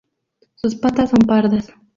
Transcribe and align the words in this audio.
Sus 0.55 0.73
patas 0.73 1.11
son 1.11 1.19
pardas. 1.19 1.71